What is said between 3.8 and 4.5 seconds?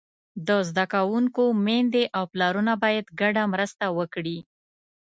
وکړي.